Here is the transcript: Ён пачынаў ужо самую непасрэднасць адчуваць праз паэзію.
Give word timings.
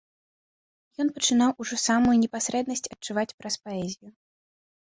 Ён 1.03 1.11
пачынаў 1.17 1.51
ужо 1.63 1.75
самую 1.87 2.15
непасрэднасць 2.23 2.85
адчуваць 2.97 3.33
праз 3.43 3.55
паэзію. 3.67 4.09